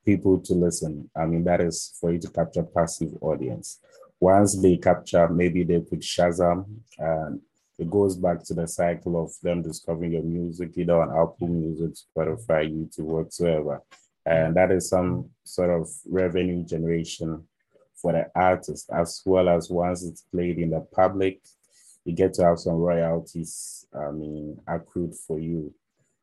people 0.04 0.38
to 0.40 0.54
listen. 0.54 1.10
I 1.16 1.26
mean, 1.26 1.44
that 1.44 1.60
is 1.60 1.96
for 2.00 2.12
you 2.12 2.18
to 2.20 2.30
capture 2.30 2.62
passive 2.62 3.12
audience. 3.20 3.80
Once 4.18 4.60
they 4.60 4.76
capture, 4.76 5.28
maybe 5.28 5.62
they 5.62 5.80
put 5.80 6.00
Shazam, 6.00 6.64
and 6.98 7.40
it 7.78 7.88
goes 7.88 8.16
back 8.16 8.42
to 8.44 8.54
the 8.54 8.66
cycle 8.68 9.22
of 9.22 9.32
them 9.42 9.62
discovering 9.62 10.12
your 10.12 10.22
music, 10.22 10.72
either 10.76 11.00
on 11.00 11.08
Apple 11.08 11.48
Music, 11.48 11.92
Spotify, 11.94 12.70
YouTube, 12.70 13.06
whatsoever. 13.06 13.82
And 14.26 14.54
that 14.56 14.70
is 14.70 14.90
some 14.90 15.30
sort 15.44 15.70
of 15.70 15.88
revenue 16.06 16.62
generation 16.64 17.44
for 17.96 18.12
the 18.12 18.30
artist, 18.34 18.90
as 18.92 19.22
well 19.24 19.48
as 19.48 19.70
once 19.70 20.04
it's 20.04 20.22
played 20.22 20.58
in 20.58 20.70
the 20.70 20.80
public, 20.94 21.40
you 22.04 22.14
get 22.14 22.34
to 22.34 22.44
have 22.44 22.58
some 22.58 22.74
royalties, 22.74 23.86
I 23.94 24.10
mean, 24.10 24.60
accrued 24.66 25.14
for 25.14 25.38
you. 25.38 25.74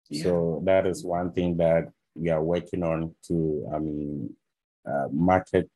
Yeah. 0.09 0.23
So 0.23 0.61
that 0.65 0.85
is 0.85 1.03
one 1.03 1.31
thing 1.31 1.57
that 1.57 1.91
we 2.17 2.29
are 2.29 2.43
working 2.43 2.83
on 2.83 3.15
to, 3.27 3.69
I 3.73 3.79
mean, 3.79 4.33
uh, 4.85 5.07
market 5.11 5.69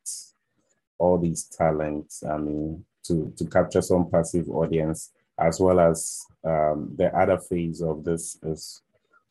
all 0.98 1.18
these 1.18 1.46
talents, 1.46 2.24
I 2.24 2.38
mean, 2.38 2.86
to, 3.06 3.34
to 3.38 3.46
capture 3.46 3.82
some 3.82 4.10
passive 4.10 4.48
audience, 4.50 5.12
as 5.40 5.60
well 5.60 5.80
as 5.80 6.22
um, 6.44 6.94
the 6.96 7.16
other 7.18 7.40
phase 7.40 7.82
of 7.82 8.04
this 8.04 8.38
is 8.44 8.82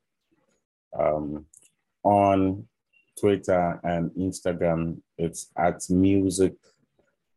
Um, 0.98 1.46
on 2.04 2.68
Twitter 3.20 3.80
and 3.84 4.12
Instagram, 4.12 5.02
it's 5.18 5.50
at 5.58 5.82
music 5.90 6.54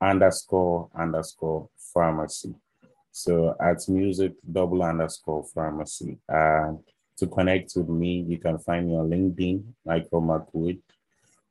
underscore 0.00 0.88
underscore 0.94 1.68
pharmacy. 1.94 2.54
So 3.12 3.54
at 3.60 3.88
music 3.88 4.32
double 4.50 4.82
underscore 4.82 5.44
pharmacy. 5.54 6.18
Uh, 6.28 6.72
to 7.16 7.26
connect 7.28 7.72
with 7.76 7.88
me, 7.88 8.24
you 8.28 8.38
can 8.38 8.58
find 8.58 8.88
me 8.88 8.96
on 8.96 9.08
LinkedIn, 9.08 9.62
Michael 9.86 10.20
Marc 10.20 10.48
Wood, 10.52 10.82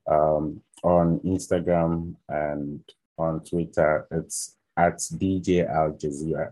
um, 0.06 0.62
on 0.84 1.20
Instagram 1.22 2.16
and 2.28 2.84
on 3.18 3.40
Twitter. 3.46 4.06
It's 4.12 4.58
at 4.76 4.98
DJ 4.98 5.70
AljahZEEra. 5.70 6.52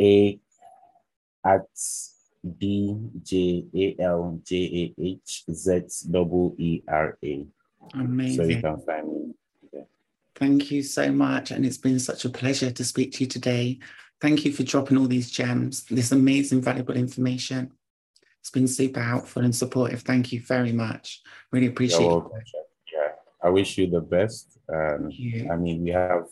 A 0.00 0.40
at 1.44 1.66
D 2.58 2.96
J 3.22 3.64
A 3.74 4.02
L 4.02 4.40
J 4.42 4.56
A 4.98 5.02
H 5.02 5.44
Z 5.52 5.82
double 6.10 6.54
E 6.58 6.82
R 6.88 7.18
A. 7.22 7.46
Amazing. 7.94 8.36
So 8.36 8.48
you 8.48 8.60
can 8.60 8.80
find 8.80 9.08
me. 9.08 9.34
Thank 10.42 10.72
you 10.72 10.82
so 10.82 11.12
much. 11.12 11.52
And 11.52 11.64
it's 11.64 11.78
been 11.78 12.00
such 12.00 12.24
a 12.24 12.28
pleasure 12.28 12.72
to 12.72 12.84
speak 12.84 13.12
to 13.12 13.20
you 13.20 13.28
today. 13.28 13.78
Thank 14.20 14.44
you 14.44 14.52
for 14.52 14.64
dropping 14.64 14.98
all 14.98 15.06
these 15.06 15.30
gems, 15.30 15.84
this 15.84 16.10
amazing, 16.10 16.62
valuable 16.62 16.96
information. 16.96 17.70
It's 18.40 18.50
been 18.50 18.66
super 18.66 19.00
helpful 19.00 19.44
and 19.44 19.54
supportive. 19.54 20.00
Thank 20.02 20.32
you 20.32 20.40
very 20.40 20.72
much. 20.72 21.22
Really 21.52 21.68
appreciate 21.68 22.10
it. 22.10 22.24
Yeah, 22.92 23.12
I 23.40 23.50
wish 23.50 23.78
you 23.78 23.88
the 23.88 24.00
best. 24.00 24.58
Um, 24.68 25.12
I 25.48 25.54
mean, 25.54 25.84
we 25.84 25.90
have 25.90 26.24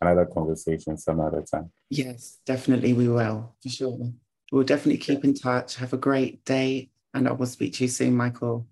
another 0.00 0.26
conversation 0.26 0.96
some 0.96 1.18
other 1.18 1.42
time. 1.42 1.72
Yes, 1.90 2.38
definitely 2.46 2.92
we 2.92 3.08
will, 3.08 3.56
for 3.60 3.68
sure. 3.68 3.98
We'll 4.52 4.62
definitely 4.62 4.98
keep 4.98 5.24
in 5.24 5.34
touch. 5.34 5.74
Have 5.76 5.92
a 5.92 5.96
great 5.96 6.44
day, 6.44 6.90
and 7.12 7.26
I 7.26 7.32
will 7.32 7.46
speak 7.46 7.72
to 7.74 7.84
you 7.84 7.88
soon, 7.88 8.14
Michael. 8.14 8.68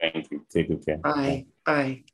Thank 0.00 0.30
you. 0.30 0.46
Take 0.48 0.68
good 0.68 0.86
care. 0.86 0.98
Bye. 0.98 1.46
Bye. 1.66 2.04